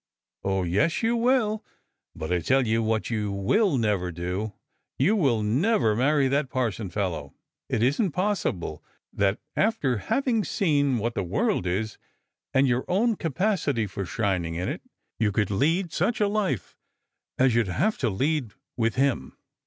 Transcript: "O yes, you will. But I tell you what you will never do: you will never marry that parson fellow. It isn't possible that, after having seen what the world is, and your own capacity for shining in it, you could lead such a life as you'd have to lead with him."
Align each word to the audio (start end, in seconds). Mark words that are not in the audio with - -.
"O 0.53 0.63
yes, 0.63 1.03
you 1.03 1.15
will. 1.15 1.63
But 2.15 2.31
I 2.33 2.39
tell 2.39 2.65
you 2.65 2.81
what 2.81 3.11
you 3.11 3.31
will 3.31 3.77
never 3.77 4.11
do: 4.11 4.53
you 4.97 5.15
will 5.15 5.43
never 5.43 5.95
marry 5.95 6.27
that 6.27 6.49
parson 6.49 6.89
fellow. 6.89 7.35
It 7.69 7.83
isn't 7.83 8.09
possible 8.09 8.83
that, 9.13 9.37
after 9.55 9.97
having 9.97 10.43
seen 10.43 10.97
what 10.97 11.13
the 11.13 11.21
world 11.21 11.67
is, 11.67 11.99
and 12.51 12.67
your 12.67 12.83
own 12.87 13.15
capacity 13.15 13.85
for 13.85 14.03
shining 14.07 14.55
in 14.55 14.67
it, 14.69 14.81
you 15.19 15.31
could 15.31 15.51
lead 15.51 15.93
such 15.93 16.19
a 16.19 16.27
life 16.27 16.79
as 17.37 17.53
you'd 17.53 17.67
have 17.67 17.99
to 17.99 18.09
lead 18.09 18.53
with 18.75 18.95
him." 18.95 19.37